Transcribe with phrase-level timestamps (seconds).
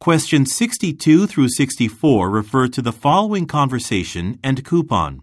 [0.00, 5.20] Questions 62 through 64 refer to the following conversation and coupon.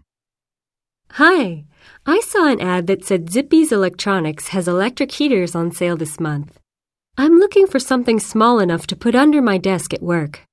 [1.14, 1.64] Hi,
[2.06, 6.60] I saw an ad that said Zippy's Electronics has electric heaters on sale this month.
[7.16, 10.44] I'm looking for something small enough to put under my desk at work.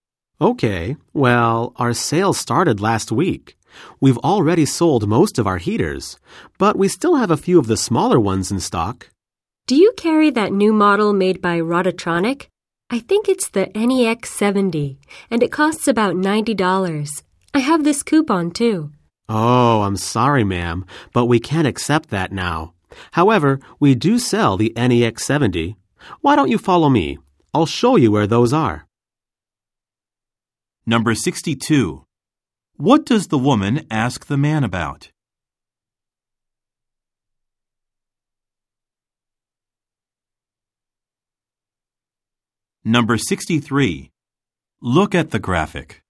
[0.42, 3.56] Okay, well, our sale started last week.
[4.02, 6.18] We've already sold most of our heaters,
[6.58, 9.12] but we still have a few of the smaller ones in stock.
[9.68, 12.48] Do you carry that new model made by Rototronic?
[12.90, 15.00] I think it's the NEX 70,
[15.32, 17.24] and it costs about $90.
[17.54, 18.92] I have this coupon too.
[19.28, 22.74] Oh, I'm sorry, ma'am, but we can't accept that now.
[23.14, 25.76] However, we do sell the NEX 70.
[26.22, 27.18] Why don't you follow me?
[27.56, 28.86] I'll show you where those are.
[30.86, 32.06] Number 62.
[32.78, 35.10] What does the woman ask the man about?
[42.88, 44.12] Number 63.
[44.80, 46.04] Look at the graphic.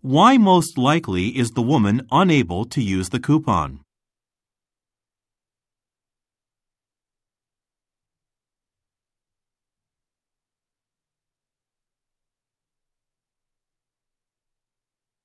[0.00, 3.80] Why most likely is the woman unable to use the coupon?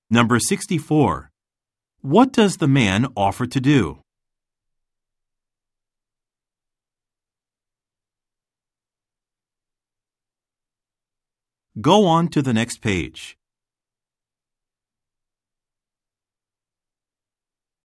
[0.09, 1.30] Number 64.
[2.02, 4.05] What does the man offer to do?
[11.81, 13.38] Go on to the next page.